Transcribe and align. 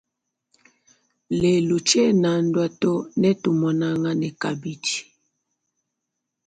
Lelu 1.39 1.77
tshienandua 1.87 2.67
to 2.81 2.93
ne 3.19 3.29
tumunangane 3.41 4.29
kabidi. 4.41 4.95